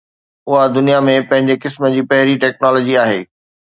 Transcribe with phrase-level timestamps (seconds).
[0.51, 3.27] اها دنيا ۾ پنهنجي قسم جي پهرين ٽيڪنالاجي آهي.